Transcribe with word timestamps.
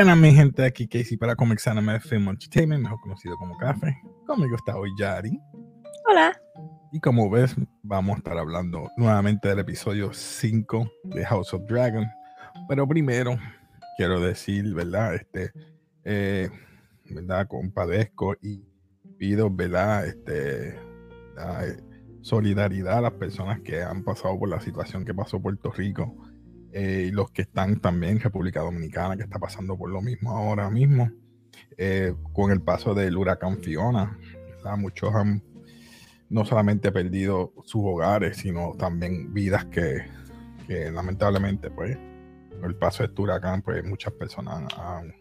Buenas, 0.00 0.16
mi 0.16 0.32
gente, 0.32 0.64
aquí 0.64 0.88
Casey 0.88 1.18
para 1.18 1.36
Comics 1.36 1.66
Anime 1.68 2.00
Film 2.00 2.30
Entertainment, 2.30 2.84
mejor 2.84 2.98
conocido 3.02 3.36
como 3.36 3.54
Café. 3.58 3.94
Conmigo 4.26 4.56
está 4.56 4.74
hoy 4.74 4.88
Yari. 4.98 5.38
Hola. 6.10 6.40
Y 6.90 7.00
como 7.00 7.28
ves, 7.28 7.54
vamos 7.82 8.14
a 8.14 8.18
estar 8.20 8.38
hablando 8.38 8.88
nuevamente 8.96 9.50
del 9.50 9.58
episodio 9.58 10.10
5 10.10 10.90
de 11.04 11.26
House 11.26 11.52
of 11.52 11.66
Dragon. 11.68 12.06
Pero 12.66 12.88
primero, 12.88 13.36
quiero 13.98 14.20
decir, 14.20 14.72
¿verdad? 14.72 15.16
Este, 15.16 15.52
eh, 16.04 16.48
¿verdad? 17.10 17.46
Compadezco 17.46 18.36
y 18.40 18.64
pido, 19.18 19.50
¿verdad? 19.50 20.06
Este, 20.06 20.76
eh, 20.78 21.76
solidaridad 22.22 22.96
a 22.96 23.02
las 23.02 23.12
personas 23.12 23.60
que 23.60 23.82
han 23.82 24.02
pasado 24.02 24.38
por 24.38 24.48
la 24.48 24.62
situación 24.62 25.04
que 25.04 25.12
pasó 25.12 25.42
Puerto 25.42 25.70
Rico 25.70 26.16
eh, 26.72 27.06
y 27.08 27.10
los 27.10 27.30
que 27.30 27.42
están 27.42 27.80
también 27.80 28.12
en 28.12 28.20
República 28.20 28.60
Dominicana, 28.60 29.16
que 29.16 29.22
está 29.22 29.38
pasando 29.38 29.76
por 29.76 29.90
lo 29.90 30.00
mismo 30.00 30.36
ahora 30.36 30.70
mismo, 30.70 31.10
eh, 31.76 32.14
con 32.32 32.50
el 32.50 32.60
paso 32.60 32.94
del 32.94 33.16
huracán 33.16 33.58
Fiona. 33.58 34.18
Muchos 34.76 35.14
han 35.14 35.42
no 36.28 36.44
solamente 36.44 36.92
perdido 36.92 37.52
sus 37.64 37.82
hogares, 37.84 38.36
sino 38.36 38.74
también 38.78 39.34
vidas 39.34 39.64
que, 39.66 40.04
lamentablemente, 40.92 41.70
pues, 41.70 41.98
el 42.62 42.76
paso 42.76 43.02
de 43.02 43.08
este 43.08 43.22
huracán, 43.22 43.62
pues 43.62 43.84
muchas 43.84 44.12
personas 44.12 44.72
han, 44.78 45.14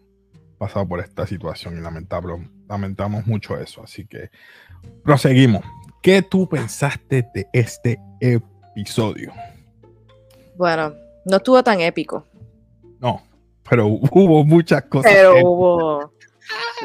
pasado 0.60 0.86
por 0.86 1.00
esta 1.00 1.26
situación 1.26 1.78
y 1.78 1.82
lamentable, 1.82 2.34
lamentamos 2.68 3.26
mucho 3.26 3.58
eso. 3.58 3.82
Así 3.82 4.06
que 4.06 4.30
proseguimos. 5.04 5.64
¿Qué 6.04 6.22
tú 6.22 6.50
pensaste 6.50 7.26
de 7.34 7.48
este 7.54 7.98
episodio? 8.20 9.32
Bueno, 10.58 10.94
no 11.30 11.38
estuvo 11.38 11.64
tan 11.64 11.80
épico. 11.80 12.26
No, 13.00 13.22
pero 13.70 13.88
hubo 13.88 14.44
muchas 14.44 14.84
cosas. 14.84 15.12
Pero 15.14 15.46
hubo, 15.46 16.14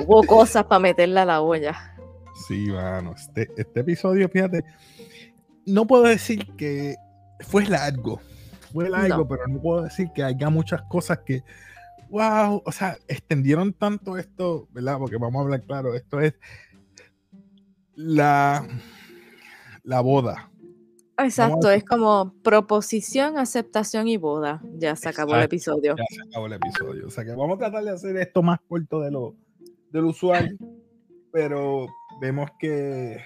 hubo 0.04 0.22
cosas 0.24 0.64
para 0.64 0.78
meterla 0.78 1.22
a 1.22 1.26
la 1.26 1.40
olla. 1.40 1.96
Sí, 2.46 2.70
bueno, 2.70 3.14
este, 3.16 3.48
este 3.56 3.80
episodio, 3.80 4.28
fíjate, 4.28 4.64
no 5.66 5.86
puedo 5.86 6.04
decir 6.04 6.46
que 6.56 6.96
fue 7.40 7.64
largo, 7.64 8.20
fue 8.72 8.88
largo, 8.90 9.26
pero 9.26 9.46
no 9.46 9.60
puedo 9.60 9.82
decir 9.82 10.10
que 10.14 10.22
haya 10.22 10.50
muchas 10.50 10.82
cosas 10.82 11.20
que, 11.24 11.42
wow, 12.10 12.62
o 12.64 12.72
sea, 12.72 12.98
extendieron 13.08 13.72
tanto 13.72 14.18
esto, 14.18 14.68
¿verdad? 14.72 14.98
Porque 14.98 15.16
vamos 15.16 15.40
a 15.40 15.42
hablar 15.44 15.62
claro, 15.62 15.94
esto 15.94 16.20
es 16.20 16.34
la, 17.94 18.66
la 19.84 20.00
boda 20.00 20.50
Exacto, 21.18 21.70
es 21.70 21.84
como 21.84 22.34
proposición, 22.42 23.38
aceptación 23.38 24.08
y 24.08 24.16
boda. 24.16 24.60
Ya 24.78 24.96
se 24.96 25.08
acabó 25.08 25.36
el 25.36 25.44
episodio. 25.44 25.94
Ya 25.96 26.04
se 26.08 26.28
acabó 26.28 26.46
el 26.46 26.54
episodio. 26.54 27.06
O 27.06 27.10
sea 27.10 27.24
que 27.24 27.30
vamos 27.30 27.56
a 27.56 27.58
tratar 27.58 27.84
de 27.84 27.90
hacer 27.90 28.16
esto 28.16 28.42
más 28.42 28.58
corto 28.68 29.00
de 29.00 29.10
lo, 29.10 29.36
del 29.90 30.04
usual, 30.06 30.56
pero 31.32 31.86
vemos 32.20 32.50
que 32.58 33.18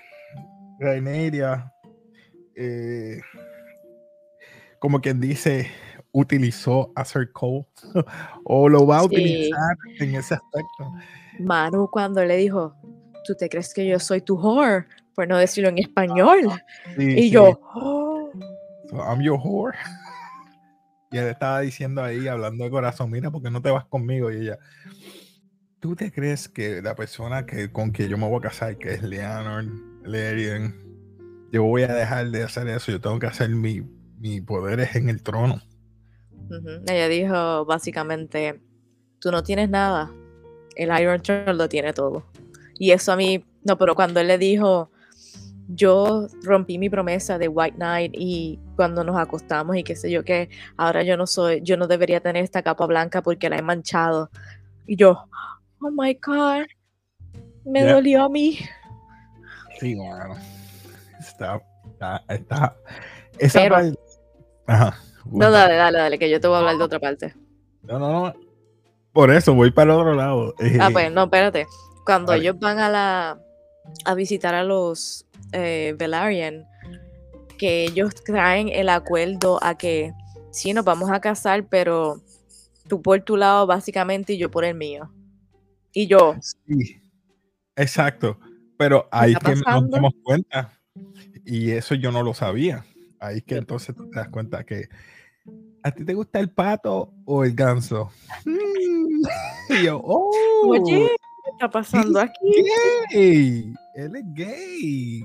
Raineria, 0.78 1.72
eh, 2.54 3.20
como 4.78 5.00
quien 5.00 5.20
dice, 5.20 5.68
utilizó 6.12 6.92
a 6.94 7.04
Sir 7.04 7.32
Cole 7.32 7.66
o 8.44 8.68
lo 8.68 8.86
va 8.86 8.98
a 8.98 9.04
utilizar 9.04 9.76
en 9.98 10.14
ese 10.14 10.34
aspecto. 10.34 10.92
Manu 11.38 11.88
cuando 11.90 12.24
le 12.24 12.36
dijo, 12.36 12.74
¿tú 13.24 13.34
te 13.34 13.48
crees 13.48 13.72
que 13.72 13.86
yo 13.86 13.98
soy 13.98 14.20
tu 14.20 14.36
whore? 14.36 14.86
Por 15.18 15.26
no 15.26 15.36
decirlo 15.36 15.68
en 15.70 15.78
español. 15.78 16.48
y 16.96 17.28
yo, 17.28 17.60
oh". 17.74 18.30
I'm 18.92 19.20
your 19.20 19.36
whore. 19.42 19.76
Y 21.10 21.16
él 21.16 21.26
estaba 21.26 21.60
diciendo 21.60 22.04
ahí, 22.04 22.28
hablando 22.28 22.62
de 22.62 22.70
corazón, 22.70 23.10
mira, 23.10 23.30
porque 23.30 23.50
no 23.50 23.60
te 23.60 23.70
vas 23.70 23.86
conmigo? 23.86 24.30
Y 24.30 24.42
ella, 24.42 24.58
¿tú 25.80 25.96
te 25.96 26.12
crees 26.12 26.48
que 26.48 26.82
la 26.82 26.94
persona 26.94 27.46
que, 27.46 27.72
con 27.72 27.90
quien 27.90 28.10
yo 28.10 28.18
me 28.18 28.28
voy 28.28 28.38
a 28.38 28.42
casar, 28.42 28.76
que 28.76 28.92
es 28.92 29.02
Leonard, 29.02 29.66
Lerian, 30.04 30.76
yo 31.50 31.64
voy 31.64 31.82
a 31.82 31.94
dejar 31.94 32.30
de 32.30 32.44
hacer 32.44 32.68
eso? 32.68 32.92
Yo 32.92 33.00
tengo 33.00 33.18
que 33.18 33.26
hacer 33.26 33.48
mi, 33.48 33.80
mi 34.18 34.42
poderes 34.42 34.94
en 34.94 35.08
el 35.08 35.22
trono. 35.22 35.62
Ella 36.86 37.08
dijo 37.08 37.64
básicamente, 37.64 38.60
tú 39.18 39.32
no 39.32 39.42
tienes 39.42 39.70
nada, 39.70 40.12
el 40.76 40.96
Iron 41.00 41.22
Throne 41.22 41.54
lo 41.54 41.68
tiene 41.70 41.94
todo. 41.94 42.22
Y 42.78 42.90
eso 42.90 43.12
a 43.12 43.16
mí, 43.16 43.44
no, 43.64 43.78
pero 43.78 43.94
cuando 43.94 44.20
él 44.20 44.28
le 44.28 44.36
dijo, 44.36 44.92
yo 45.68 46.28
rompí 46.42 46.78
mi 46.78 46.88
promesa 46.88 47.38
de 47.38 47.48
White 47.48 47.76
Knight 47.76 48.12
y 48.14 48.58
cuando 48.74 49.04
nos 49.04 49.18
acostamos 49.18 49.76
y 49.76 49.84
qué 49.84 49.94
sé 49.94 50.10
yo 50.10 50.24
que 50.24 50.48
ahora 50.76 51.02
yo 51.02 51.16
no 51.16 51.26
soy, 51.26 51.60
yo 51.62 51.76
no 51.76 51.86
debería 51.86 52.20
tener 52.20 52.42
esta 52.42 52.62
capa 52.62 52.86
blanca 52.86 53.22
porque 53.22 53.50
la 53.50 53.58
he 53.58 53.62
manchado. 53.62 54.30
Y 54.86 54.96
yo, 54.96 55.24
oh 55.80 55.90
my 55.90 56.14
God, 56.14 56.64
me 57.64 57.84
dolió 57.84 58.24
a 58.24 58.28
mí. 58.28 58.58
Sí, 59.78 59.94
bueno. 59.94 60.36
Está, 61.20 61.62
está, 61.84 62.24
está. 62.28 62.76
Esa 63.38 63.60
Ajá. 64.66 64.98
No, 65.30 65.50
dale, 65.50 65.74
dale, 65.74 65.98
dale, 65.98 66.18
que 66.18 66.30
yo 66.30 66.40
te 66.40 66.48
voy 66.48 66.56
a 66.56 66.58
hablar 66.60 66.78
de 66.78 66.84
otra 66.84 66.98
parte. 66.98 67.34
No, 67.82 67.98
no, 67.98 68.12
no. 68.12 68.34
Por 69.12 69.30
eso 69.30 69.54
voy 69.54 69.70
para 69.70 69.92
el 69.92 69.98
otro 69.98 70.14
lado. 70.14 70.54
Ah, 70.80 70.88
pues 70.92 71.12
no, 71.12 71.24
espérate. 71.24 71.66
Cuando 72.04 72.32
ellos 72.32 72.58
van 72.58 72.78
a 72.78 72.88
la 72.88 73.38
a 74.04 74.14
visitar 74.14 74.54
a 74.54 74.64
los 74.64 75.26
eh, 75.52 75.94
Velaryon, 75.98 76.64
que 77.58 77.84
ellos 77.84 78.14
traen 78.24 78.68
el 78.68 78.88
acuerdo 78.88 79.58
a 79.62 79.76
que 79.76 80.12
sí 80.50 80.72
nos 80.72 80.84
vamos 80.84 81.10
a 81.10 81.20
casar, 81.20 81.66
pero 81.68 82.22
tú 82.88 83.02
por 83.02 83.20
tu 83.22 83.36
lado 83.36 83.66
básicamente 83.66 84.34
y 84.34 84.38
yo 84.38 84.50
por 84.50 84.64
el 84.64 84.74
mío. 84.74 85.10
Y 85.92 86.06
yo. 86.06 86.36
Sí, 86.40 87.00
exacto. 87.76 88.38
Pero 88.76 89.08
ahí 89.10 89.34
que 89.34 89.56
nos 89.56 89.90
damos 89.90 90.12
cuenta. 90.22 90.72
Y 91.44 91.70
eso 91.70 91.94
yo 91.94 92.12
no 92.12 92.22
lo 92.22 92.34
sabía. 92.34 92.84
Ahí 93.18 93.42
que 93.42 93.56
entonces 93.56 93.96
te 93.96 94.02
das 94.12 94.28
cuenta 94.28 94.64
que 94.64 94.88
¿a 95.82 95.90
ti 95.90 96.04
te 96.04 96.14
gusta 96.14 96.38
el 96.38 96.50
pato 96.50 97.12
o 97.24 97.44
el 97.44 97.54
ganso? 97.54 98.10
y 99.70 99.84
yo, 99.84 100.00
oh, 100.02 100.30
Oye, 100.66 100.82
¿qué 100.84 101.16
está 101.58 101.68
pasando 101.68 102.20
aquí? 102.20 102.64
Él 103.12 103.74
es 104.14 104.24
gay. 104.34 105.24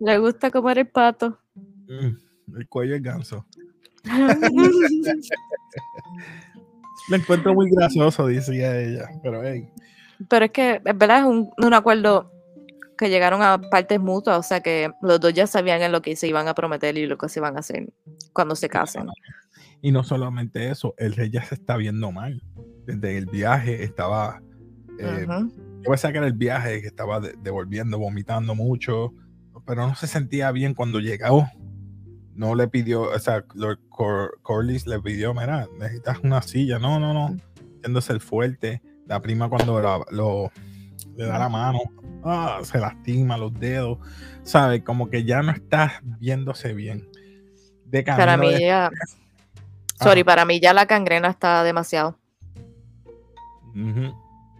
Le 0.00 0.18
gusta 0.18 0.50
comer 0.50 0.78
el 0.78 0.88
pato. 0.88 1.38
Mm, 1.54 2.56
el 2.58 2.68
cuello 2.68 2.96
es 2.96 3.02
ganso. 3.02 3.46
Le 7.10 7.16
encuentro 7.16 7.54
muy 7.54 7.70
gracioso, 7.70 8.26
decía 8.26 8.78
ella. 8.78 9.08
Pero, 9.22 9.42
hey. 9.42 9.68
pero 10.28 10.44
es 10.46 10.50
que, 10.50 10.82
es 10.84 10.98
verdad, 10.98 11.20
es 11.20 11.24
un, 11.24 11.50
un, 11.56 11.74
acuerdo 11.74 12.30
que 12.98 13.08
llegaron 13.08 13.40
a 13.40 13.58
partes 13.58 13.98
mutuas, 14.00 14.38
o 14.38 14.42
sea 14.42 14.60
que 14.60 14.90
los 15.00 15.18
dos 15.20 15.32
ya 15.32 15.46
sabían 15.46 15.80
en 15.80 15.92
lo 15.92 16.02
que 16.02 16.16
se 16.16 16.26
iban 16.26 16.48
a 16.48 16.54
prometer 16.54 16.98
y 16.98 17.06
lo 17.06 17.16
que 17.16 17.28
se 17.28 17.38
iban 17.40 17.56
a 17.56 17.60
hacer 17.60 17.88
cuando 18.32 18.56
se 18.56 18.68
casen. 18.68 19.06
Y 19.80 19.92
no 19.92 20.02
solamente 20.04 20.70
eso, 20.70 20.94
el 20.98 21.14
rey 21.14 21.30
ya 21.30 21.42
se 21.44 21.54
está 21.54 21.76
viendo 21.76 22.10
mal. 22.12 22.42
Desde 22.86 23.18
el 23.18 23.26
viaje 23.26 23.84
estaba 23.84 24.40
eh, 24.98 25.26
yo 25.28 25.84
voy 25.84 25.94
a 25.94 25.98
sacar 25.98 26.24
el 26.24 26.32
viaje 26.32 26.80
que 26.80 26.88
estaba 26.88 27.20
devolviendo, 27.20 27.98
vomitando 27.98 28.54
mucho, 28.54 29.14
pero 29.64 29.86
no 29.86 29.94
se 29.94 30.06
sentía 30.06 30.50
bien 30.50 30.74
cuando 30.74 30.98
llegó. 30.98 31.48
No 32.34 32.54
le 32.54 32.68
pidió, 32.68 33.02
o 33.02 33.18
sea, 33.18 33.44
Lord 33.54 33.78
Corlys 34.42 34.86
le 34.86 35.00
pidió, 35.00 35.34
mira, 35.34 35.68
necesitas 35.78 36.18
una 36.22 36.42
silla. 36.42 36.78
No, 36.78 36.98
no, 36.98 37.12
no. 37.12 37.36
Yéndose 37.82 38.12
el 38.12 38.20
fuerte. 38.20 38.82
La 39.06 39.20
prima 39.20 39.48
cuando 39.48 40.04
lo, 40.10 40.50
le 41.16 41.24
da 41.24 41.38
la 41.38 41.48
mano, 41.48 41.80
ah, 42.24 42.60
se 42.62 42.78
lastima 42.78 43.38
los 43.38 43.54
dedos. 43.54 43.98
¿Sabes? 44.42 44.82
Como 44.82 45.08
que 45.08 45.24
ya 45.24 45.42
no 45.42 45.52
estás 45.52 45.92
viéndose 46.02 46.74
bien. 46.74 47.08
De 47.86 48.02
para 48.02 48.36
mí 48.36 48.50
ya. 48.60 48.90
Sorry, 50.00 50.24
para 50.24 50.44
mí 50.44 50.60
ya 50.60 50.72
la 50.72 50.86
cangrena 50.86 51.28
está 51.28 51.62
demasiado. 51.64 52.18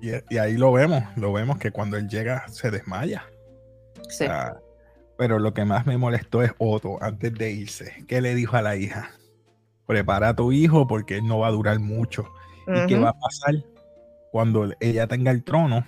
Y, 0.00 0.36
ahí 0.36 0.56
lo 0.56 0.72
vemos, 0.72 1.02
lo 1.16 1.32
vemos 1.32 1.58
que 1.58 1.70
cuando 1.70 1.96
él 1.96 2.08
llega 2.08 2.46
se 2.48 2.70
desmaya. 2.70 3.24
Sí. 4.08 4.24
pero 5.18 5.38
lo 5.38 5.52
que 5.52 5.64
más 5.64 5.86
me 5.86 5.98
molestó 5.98 6.42
es 6.42 6.52
Otto, 6.56 7.02
antes 7.02 7.34
de 7.34 7.50
irse, 7.50 8.04
¿qué 8.06 8.22
le 8.22 8.34
dijo 8.34 8.56
a 8.56 8.62
la 8.62 8.76
hija? 8.76 9.10
Prepara 9.86 10.30
a 10.30 10.36
tu 10.36 10.52
hijo 10.52 10.86
porque 10.86 11.16
él 11.16 11.26
no 11.26 11.40
va 11.40 11.48
a 11.48 11.50
durar 11.50 11.78
mucho. 11.78 12.26
¿Y 12.66 12.86
qué 12.86 12.98
va 12.98 13.10
a 13.10 13.18
pasar? 13.18 13.54
Cuando 14.30 14.70
ella 14.80 15.06
tenga 15.06 15.30
el 15.30 15.42
trono, 15.42 15.84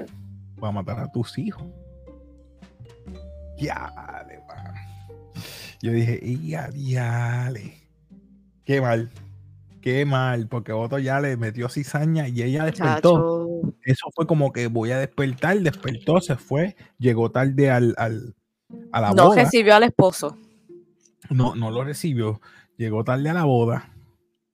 va 0.62 0.68
a 0.68 0.72
matar 0.72 0.98
a 1.00 1.12
tus 1.12 1.38
hijos. 1.38 1.64
Ya, 3.58 3.92
Yo 5.82 5.92
dije, 5.92 6.18
ya, 6.42 6.68
diale. 6.68 7.74
Qué 8.64 8.80
mal. 8.80 9.10
Qué 9.80 10.04
mal, 10.04 10.46
porque 10.48 10.72
Otto 10.72 10.98
ya 10.98 11.20
le 11.20 11.36
metió 11.36 11.68
cizaña 11.68 12.28
y 12.28 12.42
ella 12.42 12.64
despertó. 12.64 13.48
Eso 13.82 14.10
fue 14.14 14.26
como 14.26 14.52
que 14.52 14.66
voy 14.66 14.90
a 14.90 14.98
despertar, 14.98 15.58
despertó, 15.60 16.20
se 16.20 16.36
fue, 16.36 16.76
llegó 16.98 17.30
tarde 17.30 17.70
al, 17.70 17.94
al 17.96 18.34
a 18.92 19.00
la 19.00 19.10
boda. 19.10 19.24
No 19.24 19.34
recibió 19.34 19.74
al 19.74 19.84
esposo. 19.84 20.36
No, 21.30 21.54
no 21.54 21.70
lo 21.70 21.84
recibió. 21.84 22.40
Llegó 22.76 23.04
tarde 23.04 23.28
a 23.30 23.34
la 23.34 23.44
boda. 23.44 23.90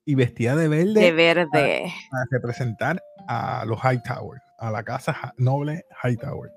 y 0.04 0.14
vestida 0.14 0.54
de 0.54 0.68
verde. 0.68 1.00
De 1.00 1.12
verde. 1.12 1.92
Para, 2.10 2.24
representar 2.30 3.02
a 3.26 3.64
los 3.66 3.78
Hightower, 3.82 4.40
a 4.58 4.70
la 4.70 4.82
casa 4.84 5.34
noble 5.36 5.84
Hightower. 6.02 6.50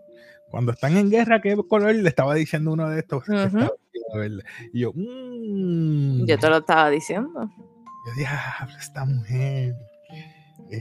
Cuando 0.52 0.72
están 0.72 0.96
en 0.98 1.10
guerra, 1.10 1.42
¿qué 1.42 1.56
color 1.68 1.94
le 1.96 2.08
estaba 2.08 2.36
diciendo 2.36 2.72
uno 2.72 2.90
de 2.90 3.00
estos? 3.00 3.24
Y 4.74 4.80
yo, 4.80 4.92
mmm, 4.94 6.26
yo 6.26 6.38
te 6.38 6.50
lo 6.50 6.58
estaba 6.58 6.90
diciendo. 6.90 7.50
Yo 8.06 8.14
dije, 8.16 8.28
ah, 8.30 8.68
esta 8.80 9.06
mujer. 9.06 9.76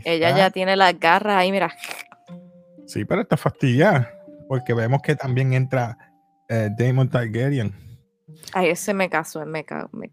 Ella 0.04 0.36
ya 0.36 0.50
tiene 0.50 0.76
las 0.76 0.98
garras 0.98 1.36
ahí, 1.38 1.50
mira. 1.50 1.74
Sí, 2.86 3.04
pero 3.04 3.22
está 3.22 3.36
fastidiada. 3.36 4.10
Porque 4.48 4.72
vemos 4.74 5.02
que 5.02 5.14
también 5.14 5.52
entra 5.52 5.96
eh, 6.48 6.70
Damon 6.76 7.08
Targaryen. 7.08 7.74
Ay, 8.52 8.70
ese 8.70 8.94
me 8.94 9.08
casó, 9.08 9.44
me 9.44 9.64
cago. 9.64 9.90
Me 9.92 10.10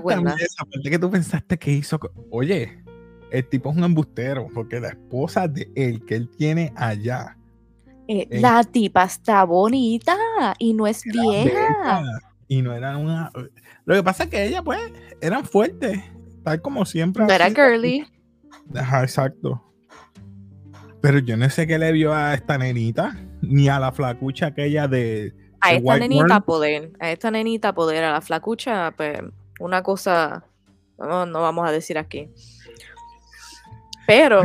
Cuéntame 0.00 0.34
esa 0.42 0.64
parte 0.64 0.90
que 0.90 0.98
tú 0.98 1.10
pensaste 1.10 1.58
que 1.58 1.70
hizo. 1.70 1.98
Oye, 2.30 2.82
el 3.30 3.48
tipo 3.48 3.70
es 3.70 3.76
un 3.76 3.84
embustero, 3.84 4.48
porque 4.52 4.80
la 4.80 4.88
esposa 4.88 5.48
de 5.48 5.70
él 5.74 6.04
que 6.04 6.16
él 6.16 6.30
tiene 6.36 6.72
allá. 6.76 7.36
Eh, 8.08 8.40
la 8.40 8.62
tipa 8.64 9.04
está 9.04 9.44
bonita 9.44 10.16
y 10.58 10.74
no 10.74 10.86
es 10.86 11.02
vieja. 11.04 12.04
y 12.48 12.62
no 12.62 12.72
era 12.72 12.96
una. 12.96 13.30
Lo 13.84 13.94
que 13.94 14.02
pasa 14.02 14.24
es 14.24 14.30
que 14.30 14.44
ella, 14.44 14.62
pues, 14.62 14.80
eran 15.20 15.44
fuertes, 15.44 16.00
tal 16.46 16.62
como 16.62 16.84
siempre. 16.84 17.24
No 17.26 17.32
era 17.32 17.50
girly. 17.50 18.06
Ajá, 18.72 19.02
exacto. 19.02 19.60
Pero 21.00 21.18
yo 21.18 21.36
no 21.36 21.50
sé 21.50 21.66
qué 21.66 21.76
le 21.76 21.90
vio 21.90 22.14
a 22.14 22.34
esta 22.34 22.56
nenita, 22.56 23.16
ni 23.42 23.68
a 23.68 23.80
la 23.80 23.90
flacucha 23.90 24.46
aquella 24.46 24.86
de. 24.86 25.34
A 25.60 25.72
esta 25.72 25.98
nenita 25.98 26.40
poder, 26.42 26.92
a 27.00 27.10
esta 27.10 27.32
nenita 27.32 27.74
poder, 27.74 28.04
a 28.04 28.12
la 28.12 28.20
flacucha, 28.20 28.92
pues 28.96 29.18
una 29.58 29.82
cosa, 29.82 30.44
no, 30.98 31.26
no 31.26 31.42
vamos 31.42 31.68
a 31.68 31.72
decir 31.72 31.98
aquí. 31.98 32.30
Pero 34.06 34.42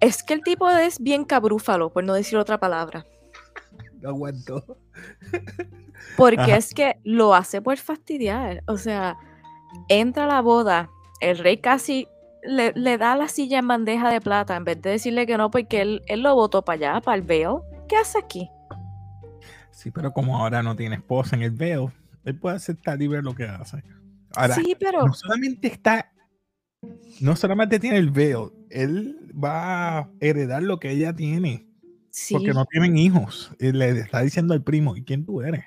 es 0.00 0.22
que 0.22 0.34
el 0.34 0.42
tipo 0.42 0.68
es 0.68 1.00
bien 1.00 1.24
cabrúfalo, 1.24 1.90
por 1.90 2.04
no 2.04 2.12
decir 2.12 2.36
otra 2.36 2.60
palabra. 2.60 3.06
No 4.02 4.10
aguanto. 4.10 4.76
Porque 6.18 6.56
es 6.56 6.74
que 6.74 6.96
lo 7.04 7.34
hace 7.34 7.62
por 7.62 7.78
fastidiar. 7.78 8.62
O 8.66 8.76
sea, 8.76 9.16
entra 9.88 10.24
a 10.24 10.26
la 10.26 10.40
boda, 10.40 10.90
el 11.20 11.38
rey 11.38 11.58
casi 11.58 12.08
le, 12.42 12.98
da 12.98 13.16
la 13.16 13.28
silla 13.28 13.58
en 13.58 13.68
bandeja 13.68 14.10
de 14.10 14.20
plata 14.20 14.56
en 14.56 14.64
vez 14.64 14.80
de 14.82 14.90
decirle 14.90 15.26
que 15.26 15.36
no, 15.36 15.50
porque 15.50 15.80
él, 15.80 16.02
él 16.06 16.22
lo 16.22 16.34
votó 16.34 16.64
para 16.64 16.92
allá, 16.92 17.00
para 17.00 17.16
el 17.16 17.22
veo. 17.22 17.64
¿Qué 17.88 17.96
hace 17.96 18.18
aquí? 18.18 18.50
Sí, 19.70 19.90
pero 19.90 20.12
como 20.12 20.38
ahora 20.38 20.62
no 20.62 20.76
tiene 20.76 20.96
esposa 20.96 21.36
en 21.36 21.42
el 21.42 21.50
veo, 21.50 21.92
él 22.24 22.38
puede 22.38 22.56
aceptar 22.56 23.00
y 23.02 23.08
ver 23.08 23.24
lo 23.24 23.34
que 23.34 23.44
hace. 23.44 23.82
Ahora, 24.34 24.54
sí, 24.54 24.76
pero... 24.78 25.06
no 25.06 25.14
solamente 25.14 25.68
está, 25.68 26.12
no 27.20 27.36
solamente 27.36 27.78
tiene 27.78 27.98
el 27.98 28.10
veo, 28.10 28.52
él 28.70 29.30
va 29.32 29.98
a 29.98 30.10
heredar 30.20 30.62
lo 30.62 30.78
que 30.78 30.90
ella 30.90 31.14
tiene. 31.14 31.66
Sí. 32.10 32.34
Porque 32.34 32.52
no 32.52 32.66
tienen 32.66 32.98
hijos. 32.98 33.52
Y 33.58 33.72
le 33.72 33.90
está 33.90 34.20
diciendo 34.20 34.52
al 34.54 34.62
primo, 34.62 34.96
¿y 34.96 35.02
quién 35.02 35.24
tú 35.24 35.40
eres? 35.42 35.64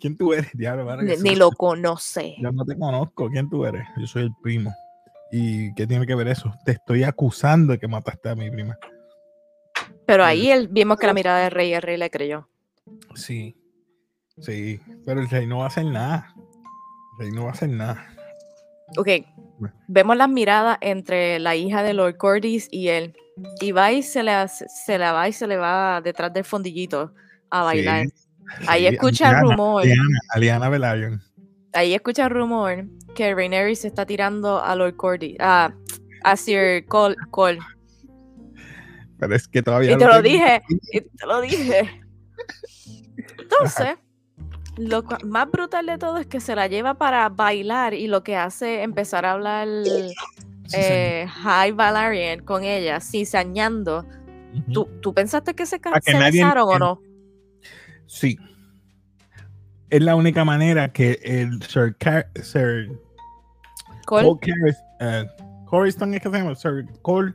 ¿Quién 0.00 0.16
tú 0.16 0.32
eres? 0.32 0.50
Diablo, 0.54 1.02
ni, 1.02 1.16
ni 1.16 1.36
lo 1.36 1.50
conoce. 1.50 2.36
Yo 2.38 2.52
no 2.52 2.64
te 2.64 2.76
conozco. 2.76 3.28
¿Quién 3.30 3.48
tú 3.48 3.64
eres? 3.64 3.86
Yo 3.96 4.06
soy 4.06 4.22
el 4.22 4.32
primo. 4.42 4.74
¿Y 5.30 5.74
qué 5.74 5.86
tiene 5.86 6.06
que 6.06 6.14
ver 6.14 6.28
eso? 6.28 6.52
Te 6.64 6.72
estoy 6.72 7.02
acusando 7.02 7.72
de 7.72 7.78
que 7.78 7.88
mataste 7.88 8.28
a 8.28 8.34
mi 8.34 8.50
prima. 8.50 8.78
Pero 10.06 10.24
ahí 10.24 10.50
él, 10.50 10.68
vimos 10.68 10.98
que 10.98 11.06
la 11.06 11.14
mirada 11.14 11.40
de 11.40 11.50
rey, 11.50 11.72
el 11.72 11.82
rey 11.82 11.96
le 11.96 12.10
creyó. 12.10 12.48
Sí. 13.14 13.56
Sí, 14.38 14.80
pero 15.04 15.20
el 15.20 15.28
rey 15.28 15.46
no 15.46 15.58
va 15.58 15.64
a 15.64 15.68
hacer 15.68 15.86
nada. 15.86 16.34
El 17.12 17.18
rey 17.18 17.30
no 17.32 17.44
va 17.44 17.50
a 17.50 17.52
hacer 17.52 17.70
nada. 17.70 18.06
Ok, 18.96 19.08
vemos 19.88 20.16
las 20.16 20.28
miradas 20.28 20.78
entre 20.80 21.40
la 21.40 21.56
hija 21.56 21.82
de 21.82 21.92
Lord 21.92 22.16
Cordis 22.18 22.68
y 22.70 22.88
él. 22.88 23.16
Y 23.60 23.72
va 23.72 23.92
y 23.92 24.02
se 24.02 24.22
le, 24.22 24.32
se 24.48 24.98
la 24.98 25.12
va 25.12 25.28
y 25.28 25.32
se 25.32 25.46
le 25.46 25.56
va 25.56 26.00
detrás 26.00 26.32
del 26.32 26.44
fondillito 26.44 27.12
a 27.50 27.64
bailar. 27.64 28.06
Ahí 28.66 28.86
escucha 28.86 29.40
rumor. 29.40 29.84
Aliana, 30.34 30.68
Velaryon. 30.68 31.20
Ahí 31.72 31.94
escucha 31.94 32.28
rumor 32.28 32.86
que 33.14 33.34
Rhaenyra 33.34 33.74
se 33.74 33.88
está 33.88 34.06
tirando 34.06 34.62
a 34.62 34.74
Lord 34.76 34.96
Cordis, 34.96 35.36
a, 35.40 35.74
a 36.24 36.36
Sir 36.36 36.86
Cole, 36.86 37.16
Cole. 37.30 37.58
Pero 39.18 39.34
es 39.34 39.48
que 39.48 39.62
todavía. 39.62 39.92
Y 39.92 39.98
te 39.98 40.06
lo 40.06 40.22
dije, 40.22 40.62
y 40.92 41.00
te 41.00 41.26
lo 41.26 41.40
dije. 41.40 42.02
Entonces, 43.38 43.96
lo 44.76 45.02
más 45.24 45.50
brutal 45.50 45.86
de 45.86 45.98
todo 45.98 46.18
es 46.18 46.26
que 46.26 46.40
se 46.40 46.54
la 46.54 46.66
lleva 46.66 46.94
para 46.94 47.28
bailar 47.28 47.94
y 47.94 48.06
lo 48.08 48.22
que 48.22 48.36
hace 48.36 48.78
es 48.78 48.84
empezar 48.84 49.24
a 49.24 49.32
hablar 49.32 49.68
eh, 50.74 51.26
High 51.28 51.72
Valerian 51.72 52.44
con 52.44 52.64
ella, 52.64 53.00
cizañando. 53.00 54.04
¿Tú, 54.72 54.88
¿Tú, 55.02 55.12
pensaste 55.12 55.54
que 55.54 55.66
se, 55.66 55.80
casaron 55.80 56.68
o 56.68 56.78
no? 56.78 57.00
Sí. 58.06 58.38
Es 59.90 60.02
la 60.02 60.16
única 60.16 60.44
manera 60.44 60.92
que 60.92 61.20
el 61.22 61.62
Sir, 61.62 61.96
Sir 62.42 62.90
Cole, 64.04 64.28
Cole 65.66 65.88
eh, 65.88 65.88
es 65.88 65.96
que 65.96 66.30
se 66.30 66.38
llama 66.38 66.54
Sir 66.54 66.86
Cole 67.02 67.34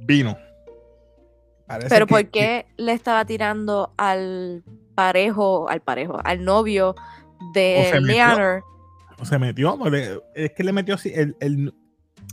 vino. 0.00 0.36
Pero 1.88 2.06
¿por 2.06 2.24
qué 2.26 2.66
le 2.76 2.92
estaba 2.92 3.24
tirando 3.24 3.92
al 3.96 4.62
parejo, 4.94 5.68
al 5.68 5.80
parejo, 5.80 6.20
al 6.24 6.44
novio 6.44 6.94
de 7.52 8.00
Leonard. 8.00 8.62
O 9.18 9.24
se 9.24 9.38
metió, 9.38 9.78
es 10.34 10.52
que 10.52 10.62
le 10.62 10.72
metió 10.72 10.96
el, 11.04 11.36
el 11.40 11.74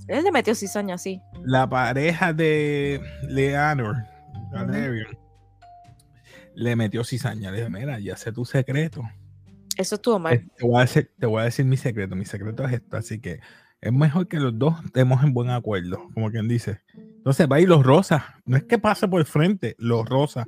él 0.08 0.24
le 0.24 0.32
metió 0.32 0.54
cizaña, 0.54 0.98
sí. 0.98 1.22
La 1.44 1.70
pareja 1.70 2.34
de 2.34 3.02
Leonard, 3.30 3.98
le 6.56 6.76
metió 6.76 7.04
cizaña. 7.04 7.52
Le 7.52 7.58
dije, 7.58 7.70
mira, 7.70 8.00
ya 8.00 8.18
sé 8.18 8.32
tu 8.32 8.46
secreto. 8.46 9.02
Eso 9.78 9.96
estuvo 9.96 10.20
mal. 10.20 10.50
Te 10.56 10.66
voy, 10.66 10.78
a 10.78 10.82
decir, 10.82 11.12
te 11.18 11.26
voy 11.26 11.42
a 11.42 11.46
decir 11.46 11.66
mi 11.66 11.78
secreto. 11.78 12.16
Mi 12.16 12.26
secreto 12.26 12.66
es 12.66 12.74
esto. 12.74 12.98
Así 12.98 13.20
que 13.20 13.40
es 13.82 13.92
mejor 13.92 14.28
que 14.28 14.38
los 14.38 14.58
dos 14.58 14.76
estemos 14.86 15.24
en 15.24 15.34
buen 15.34 15.50
acuerdo, 15.50 16.10
como 16.14 16.30
quien 16.32 16.48
dice. 16.48 16.82
Entonces 16.96 17.48
va 17.52 17.60
y 17.60 17.66
los 17.66 17.84
rosas. 17.84 18.24
No 18.46 18.58
es 18.58 18.64
que 18.64 18.78
pase 18.78 19.08
por 19.08 19.20
el 19.20 19.26
frente, 19.26 19.76
los 19.80 20.08
rosas 20.08 20.46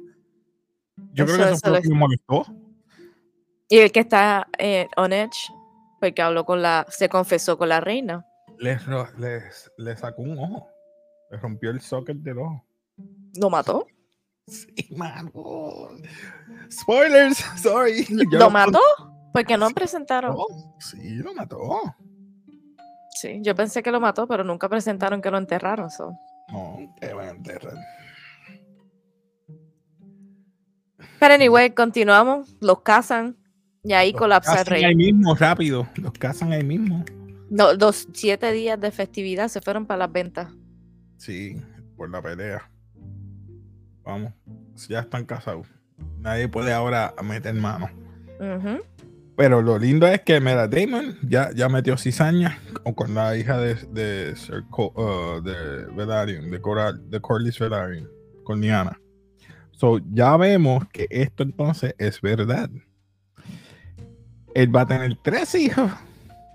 yo 1.13 1.25
creo 1.25 1.37
que 1.37 1.43
eso, 1.43 1.59
fue 1.61 1.71
lo 1.71 1.81
que 1.81 1.89
me 1.89 1.95
molestó. 1.95 2.45
Y 3.69 3.79
el 3.79 3.91
que 3.91 4.01
está 4.01 4.47
eh, 4.57 4.87
on 4.95 5.11
edge, 5.11 5.51
porque 5.99 6.21
habló 6.21 6.45
con 6.45 6.61
la, 6.61 6.85
se 6.89 7.09
confesó 7.09 7.57
con 7.57 7.69
la 7.69 7.81
reina. 7.81 8.25
Le 8.59 8.77
les, 9.77 9.99
sacó 9.99 10.21
un 10.21 10.37
ojo. 10.37 10.67
Le 11.31 11.37
rompió 11.37 11.71
el 11.71 11.81
socket 11.81 12.17
del 12.17 12.39
ojo. 12.39 12.63
¿Lo 13.39 13.49
mató? 13.49 13.87
Sí, 14.47 14.67
mano. 14.95 15.31
Spoilers, 16.71 17.37
sorry. 17.61 18.05
¿Lo 18.31 18.49
mató? 18.49 18.79
Porque 19.33 19.57
no 19.57 19.69
presentaron. 19.71 20.35
Sí, 20.79 21.15
lo 21.15 21.33
mató. 21.33 21.59
Sí, 23.11 23.39
yo 23.41 23.55
pensé 23.55 23.81
que 23.81 23.91
lo 23.91 23.99
mató, 23.99 24.27
pero 24.27 24.43
nunca 24.43 24.69
presentaron 24.69 25.21
que 25.21 25.31
lo 25.31 25.37
enterraron. 25.37 25.89
No, 26.51 26.93
te 26.99 27.13
van 27.13 27.27
a 27.27 27.31
enterrar. 27.31 27.75
Pero 31.19 31.33
anyway, 31.33 31.71
continuamos. 31.71 32.55
Los 32.61 32.81
cazan 32.81 33.37
y 33.83 33.93
ahí 33.93 34.13
colapsa 34.13 34.61
el 34.61 34.65
rey. 34.65 34.83
ahí 34.83 34.95
mismo, 34.95 35.33
rápido. 35.35 35.87
Los 35.95 36.11
cazan 36.13 36.51
ahí 36.51 36.63
mismo. 36.63 37.03
No, 37.49 37.73
los 37.73 38.07
siete 38.13 38.51
días 38.51 38.79
de 38.79 38.91
festividad 38.91 39.47
se 39.47 39.61
fueron 39.61 39.85
para 39.85 39.99
las 39.99 40.11
ventas. 40.11 40.51
Sí, 41.17 41.61
por 41.95 42.09
la 42.09 42.21
pelea. 42.21 42.69
Vamos, 44.05 44.33
ya 44.87 44.99
están 44.99 45.25
casados. 45.25 45.67
Nadie 46.19 46.47
puede 46.47 46.73
ahora 46.73 47.13
meter 47.23 47.53
mano. 47.55 47.89
Pero 49.35 49.61
lo 49.61 49.77
lindo 49.77 50.07
es 50.07 50.21
que 50.21 50.39
Mera 50.39 50.67
Damon 50.67 51.17
ya, 51.23 51.51
ya 51.53 51.67
metió 51.67 51.97
cizaña 51.97 52.57
con 52.95 53.13
la 53.13 53.35
hija 53.35 53.57
de, 53.57 53.75
de, 53.91 54.35
Sir 54.35 54.63
uh, 54.71 55.41
de 55.41 55.85
Velaryon, 55.93 56.51
de, 56.51 56.61
Coral, 56.61 57.09
de 57.09 57.19
Corlys 57.19 57.59
Velaryon, 57.59 58.09
con 58.43 58.61
Niana. 58.61 58.99
So, 59.71 59.99
ya 60.13 60.37
vemos 60.37 60.87
que 60.93 61.07
esto 61.09 61.43
entonces 61.43 61.95
es 61.97 62.21
verdad. 62.21 62.69
Él 64.53 64.73
va 64.73 64.81
a 64.81 64.87
tener 64.87 65.17
tres 65.21 65.53
hijos 65.55 65.91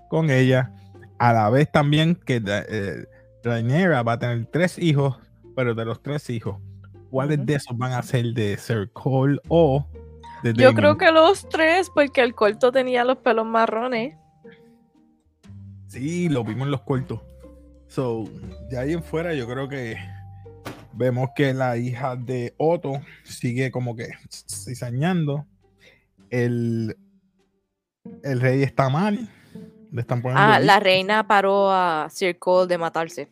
con 0.09 0.31
ella, 0.31 0.73
a 1.19 1.33
la 1.33 1.49
vez 1.51 1.71
también 1.71 2.15
que 2.15 2.41
eh, 2.43 3.05
va 3.45 4.11
a 4.11 4.19
tener 4.19 4.47
tres 4.47 4.79
hijos, 4.79 5.19
pero 5.55 5.75
de 5.75 5.85
los 5.85 6.01
tres 6.01 6.31
hijos, 6.31 6.57
¿cuáles 7.11 7.45
de 7.45 7.55
esos 7.55 7.77
van 7.77 7.91
a 7.91 8.01
ser 8.01 8.25
de 8.33 8.57
Sir 8.57 8.89
Cole 8.91 9.39
o 9.47 9.85
de 10.41 10.53
Yo 10.53 10.73
creo 10.73 10.97
que 10.97 11.11
los 11.11 11.47
tres, 11.49 11.91
porque 11.93 12.21
el 12.21 12.33
corto 12.33 12.71
tenía 12.71 13.05
los 13.05 13.17
pelos 13.17 13.45
marrones. 13.45 14.15
Sí, 15.87 16.29
lo 16.29 16.43
vimos 16.43 16.65
en 16.65 16.71
los 16.71 16.81
cortos. 16.81 17.19
So, 17.87 18.23
de 18.69 18.79
ahí 18.79 18.93
en 18.93 19.03
fuera, 19.03 19.33
yo 19.33 19.45
creo 19.45 19.67
que 19.67 19.97
Vemos 20.93 21.29
que 21.35 21.53
la 21.53 21.77
hija 21.77 22.15
de 22.15 22.53
Otto 22.57 23.01
sigue 23.23 23.71
como 23.71 23.95
que 23.95 24.09
cizañando. 24.49 25.45
El, 26.29 26.97
el 28.23 28.41
rey 28.41 28.63
está 28.63 28.89
mal. 28.89 29.29
Le 29.91 30.01
están 30.01 30.21
poniendo 30.21 30.41
Ah, 30.41 30.59
la 30.59 30.79
reina 30.79 31.27
paró 31.27 31.71
a 31.71 32.07
Sir 32.09 32.37
Cole 32.37 32.67
de 32.67 32.77
matarse. 32.77 33.31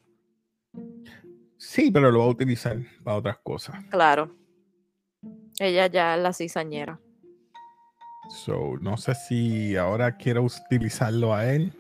Sí, 1.70 1.92
pero 1.92 2.10
lo 2.10 2.18
va 2.18 2.26
a 2.26 2.30
utilizar 2.30 2.80
para 3.04 3.18
otras 3.18 3.38
cosas. 3.44 3.76
Claro. 3.92 4.36
Ella 5.60 5.86
ya 5.86 6.16
es 6.16 6.24
la 6.24 6.34
cizañera. 6.34 7.00
So, 8.44 8.78
no 8.82 8.98
sé 8.98 9.14
si 9.14 9.78
ahora 9.78 10.18
quiero 10.18 10.42
utilizarlo 10.42 11.36
a 11.36 11.46
él, 11.46 11.72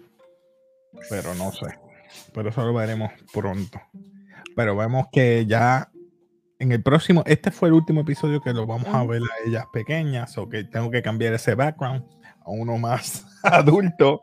pero 1.09 1.33
no 1.33 1.51
sé. 1.51 1.79
Pero 2.35 2.49
eso 2.49 2.63
lo 2.63 2.75
veremos 2.75 3.11
pronto. 3.33 3.81
Pero 4.55 4.75
vemos 4.75 5.07
que 5.11 5.47
ya 5.47 5.89
en 6.59 6.71
el 6.71 6.83
próximo, 6.83 7.23
este 7.25 7.49
fue 7.49 7.69
el 7.69 7.73
último 7.73 8.01
episodio 8.01 8.41
que 8.41 8.53
lo 8.53 8.67
vamos 8.67 8.93
a 8.93 9.03
ver 9.05 9.23
a 9.23 9.47
ellas 9.47 9.65
pequeñas, 9.73 10.37
o 10.37 10.47
que 10.47 10.65
tengo 10.65 10.91
que 10.91 11.01
cambiar 11.01 11.33
ese 11.33 11.55
background 11.55 12.05
a 12.45 12.51
uno 12.51 12.77
más 12.77 13.25
adulto. 13.43 14.21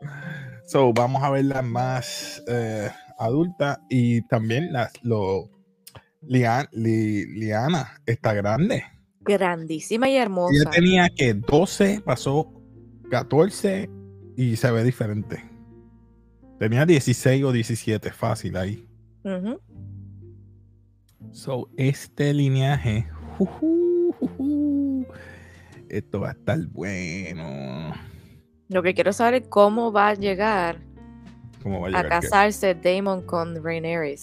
So, 0.65 0.93
vamos 0.93 1.21
a 1.23 1.29
verlas 1.29 1.65
más 1.65 2.41
eh, 2.47 2.89
adulta 3.19 3.81
y 3.89 4.21
también 4.29 4.71
las, 4.71 4.93
lo, 5.03 5.56
Lian- 6.21 6.67
Li- 6.71 7.25
Liana 7.39 8.01
está 8.05 8.33
grande. 8.33 8.83
Grandísima 9.21 10.07
y 10.09 10.13
Ella 10.13 10.23
hermosa. 10.23 10.69
tenía 10.71 11.09
que 11.09 11.33
12, 11.33 12.01
pasó 12.03 12.51
14 13.09 13.89
y 14.35 14.55
se 14.55 14.71
ve 14.71 14.83
diferente. 14.83 15.43
Tenía 16.59 16.85
16 16.85 17.43
o 17.43 17.51
17, 17.51 18.11
fácil 18.11 18.57
ahí. 18.57 18.87
Ujú. 19.23 19.59
So, 21.31 21.69
este 21.77 22.33
lineaje, 22.33 23.07
juju, 23.37 24.13
juju, 24.19 25.05
esto 25.89 26.21
va 26.21 26.29
a 26.29 26.31
estar 26.31 26.57
bueno. 26.71 27.93
Lo 28.69 28.81
que 28.81 28.93
quiero 28.93 29.13
saber 29.13 29.43
es 29.43 29.47
cómo 29.49 29.91
va 29.91 30.09
a 30.09 30.13
llegar 30.13 30.79
¿Cómo 31.61 31.81
va 31.81 31.87
a 31.87 31.89
a 31.89 31.91
llegar? 32.03 32.03
¿Qué? 32.21 32.27
casarse 32.27 32.75
Damon 32.75 33.21
con 33.23 33.61
Rhaenyra. 33.63 34.15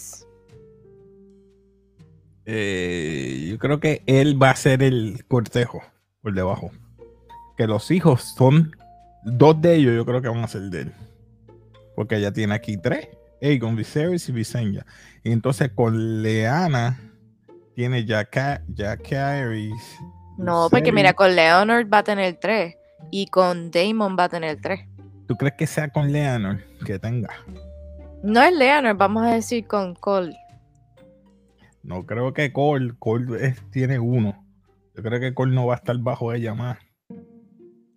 Eh, 2.47 3.47
yo 3.51 3.59
creo 3.59 3.81
que 3.81 4.03
él 4.07 4.41
va 4.43 4.51
a 4.51 4.57
ser 4.57 4.83
el 4.83 5.25
cortejo 5.29 5.83
por 6.23 6.35
debajo. 6.35 6.71
Que 7.57 7.67
los 7.67 7.91
hijos 7.91 8.35
son 8.37 8.73
dos 9.25 9.61
de 9.61 9.77
ellos, 9.77 9.95
yo 9.95 10.05
creo 10.05 10.21
que 10.21 10.29
van 10.29 10.45
a 10.45 10.49
ser 10.49 10.63
de 10.63 10.83
él. 10.83 10.93
Porque 11.97 12.17
ella 12.17 12.33
tiene 12.33 12.55
aquí 12.55 12.77
tres: 12.77 13.09
Aegon, 13.41 13.77
Viserys 13.77 14.29
y 14.29 14.33
Visenya. 14.33 14.85
Y 15.23 15.33
entonces 15.33 15.71
con 15.75 16.23
Leana 16.23 17.01
tiene 17.75 18.05
Jaca- 18.07 18.63
Jacaerys. 18.77 19.99
No, 20.37 20.69
porque 20.71 20.91
mira, 20.93 21.13
con 21.13 21.35
Leonard 21.35 21.89
va 21.93 21.99
a 21.99 22.05
tener 22.05 22.39
tres. 22.41 22.75
Y 23.11 23.27
con 23.27 23.71
Damon 23.71 24.17
va 24.19 24.25
a 24.25 24.29
tener 24.29 24.61
tres. 24.61 24.81
¿Tú 25.29 25.37
crees 25.37 25.55
que 25.57 25.67
sea 25.67 25.89
con 25.89 26.11
Leonard 26.13 26.59
que 26.85 26.99
tenga? 26.99 27.31
No 28.23 28.43
es 28.43 28.53
Leonard, 28.53 28.97
vamos 28.97 29.25
a 29.25 29.35
decir 29.35 29.67
con 29.67 29.95
Cole. 29.95 30.37
No 31.85 32.05
creo 32.07 32.33
que 32.33 32.53
Cole, 32.53 32.95
Cole 32.99 33.47
es- 33.47 33.71
tiene 33.71 33.99
uno. 33.99 34.45
Yo 34.97 35.03
creo 35.03 35.21
que 35.21 35.35
Cole 35.35 35.55
no 35.55 35.67
va 35.67 35.75
a 35.75 35.77
estar 35.77 35.97
bajo 35.99 36.33
ella 36.33 36.55
más. 36.55 36.79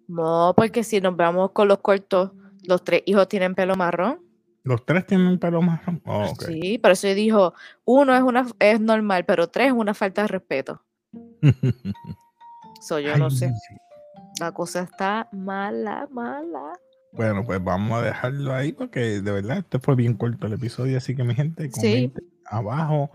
No, 0.07 0.53
porque 0.55 0.83
si 0.83 1.01
nos 1.01 1.15
vamos 1.15 1.51
con 1.51 1.67
los 1.67 1.79
cortos, 1.79 2.31
los 2.63 2.83
tres 2.83 3.03
hijos 3.05 3.27
tienen 3.27 3.55
pelo 3.55 3.75
marrón. 3.75 4.19
Los 4.63 4.85
tres 4.85 5.05
tienen 5.05 5.39
pelo 5.39 5.61
más. 5.61 5.81
Oh, 6.05 6.25
ok. 6.31 6.43
Sí, 6.47 6.77
por 6.77 6.91
eso 6.91 7.07
dijo, 7.07 7.53
uno 7.85 8.15
es 8.15 8.21
una 8.21 8.45
es 8.59 8.79
normal, 8.81 9.23
pero 9.25 9.47
tres 9.47 9.67
es 9.67 9.73
una 9.73 9.93
falta 9.93 10.21
de 10.23 10.27
respeto. 10.27 10.81
So, 12.81 12.99
yo 12.99 13.17
no 13.17 13.29
sé. 13.29 13.51
La 14.39 14.51
cosa 14.51 14.81
está 14.83 15.27
mala, 15.31 16.07
mala. 16.11 16.73
Bueno, 17.11 17.43
pues 17.43 17.61
vamos 17.63 17.99
a 17.99 18.01
dejarlo 18.05 18.53
ahí 18.53 18.71
porque 18.71 19.21
de 19.21 19.31
verdad 19.31 19.57
este 19.57 19.79
fue 19.79 19.95
bien 19.95 20.13
corto 20.13 20.45
el 20.47 20.53
episodio, 20.53 20.97
así 20.97 21.15
que 21.15 21.23
mi 21.23 21.33
gente, 21.33 21.69
Sí. 21.71 21.71
comenten 22.11 22.29
abajo 22.45 23.09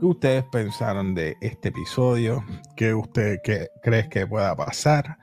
qué 0.00 0.06
ustedes 0.06 0.44
pensaron 0.50 1.14
de 1.14 1.36
este 1.40 1.68
episodio, 1.68 2.42
qué 2.74 2.94
usted 2.94 3.38
qué 3.44 3.68
crees 3.82 4.08
que 4.08 4.26
pueda 4.26 4.56
pasar. 4.56 5.18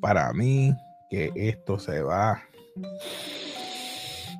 Para 0.00 0.32
mí, 0.32 0.72
que 1.10 1.30
esto 1.34 1.78
se 1.78 2.00
va. 2.00 2.42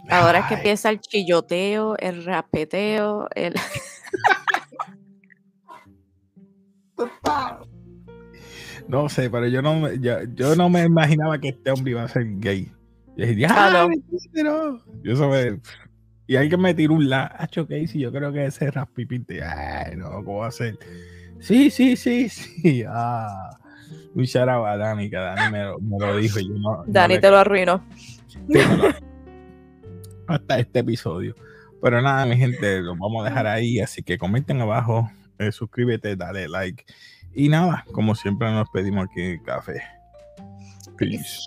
Ahora 0.09 0.38
es 0.40 0.47
que 0.47 0.54
empieza 0.54 0.88
el 0.88 1.00
chilloteo, 1.00 1.97
el 1.99 2.25
rapeteo, 2.25 3.28
el... 3.35 3.54
No 8.88 9.09
sé, 9.09 9.30
pero 9.30 9.47
yo 9.47 9.62
no, 9.62 9.78
me- 9.80 9.99
yo, 10.00 10.16
yo 10.35 10.56
no 10.56 10.68
me 10.68 10.85
imaginaba 10.85 11.38
que 11.38 11.49
este 11.50 11.70
hombre 11.70 11.92
iba 11.92 12.02
a 12.02 12.09
ser 12.09 12.25
gay. 12.40 12.73
Yo 13.16 13.26
dije, 13.26 13.47
Ah, 13.47 13.68
¡ah, 13.68 13.70
no. 13.82 13.88
mentira, 13.88 14.42
no". 14.42 14.80
Yo 15.02 15.16
sobre, 15.16 15.61
y 16.30 16.37
alguien 16.37 16.60
me 16.60 16.72
tiró 16.75 16.94
un 16.94 17.10
lacho 17.10 17.66
que 17.66 17.84
si 17.88 17.99
yo 17.99 18.12
creo 18.12 18.32
que 18.32 18.44
ese 18.44 18.70
raspipinte. 18.70 19.42
Ay, 19.42 19.96
no, 19.96 20.10
¿cómo 20.25 20.38
va 20.38 20.46
a 20.46 20.52
ser? 20.52 20.78
Sí, 21.40 21.70
sí, 21.70 21.96
sí, 21.96 22.28
sí. 22.28 22.84
Ah, 22.88 23.58
un 24.14 24.22
shout 24.22 24.49
a 24.49 24.76
Dani, 24.76 25.10
que 25.10 25.16
Dani 25.16 25.50
me, 25.50 25.64
lo- 25.64 25.80
me 25.80 25.99
lo 25.99 26.16
dijo. 26.18 26.38
y 26.38 26.46
yo 26.46 26.54
no- 26.54 26.76
no 26.76 26.84
Dani 26.87 27.18
te 27.18 27.30
lo 27.30 27.38
arruinó. 27.38 27.84
sí, 28.49 28.60
hasta 30.28 30.58
este 30.60 30.78
episodio. 30.78 31.34
Pero 31.82 32.00
nada, 32.00 32.25
mi 32.26 32.37
gente, 32.37 32.80
lo 32.80 32.94
vamos 32.94 33.26
a 33.26 33.28
dejar 33.28 33.49
ahí. 33.49 33.80
Así 33.80 34.04
que 34.04 34.16
comenten 34.16 34.60
abajo, 34.60 35.10
eh, 35.38 35.50
suscríbete, 35.50 36.14
dale 36.14 36.46
like. 36.49 36.84
Y 37.34 37.49
nada, 37.49 37.84
como 37.92 38.14
siempre 38.14 38.52
nos 38.52 38.70
pedimos 38.70 39.08
aquí 39.10 39.20
en 39.20 39.30
el 39.32 39.42
café. 39.42 39.82
Peace. 40.96 41.40